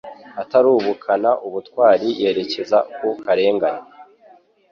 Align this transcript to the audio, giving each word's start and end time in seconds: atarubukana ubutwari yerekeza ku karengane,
atarubukana 0.41 1.31
ubutwari 1.47 2.07
yerekeza 2.21 2.77
ku 2.95 3.07
karengane, 3.23 3.83